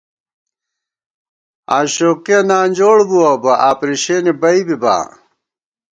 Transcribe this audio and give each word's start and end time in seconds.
آشوقِیہ 1.77 2.39
نانجوڑ 2.49 2.97
بُوَہ 3.09 3.31
بہ، 3.41 3.53
آپرېشینے 3.69 4.33
بئ 4.41 4.59
بِبا 4.67 4.95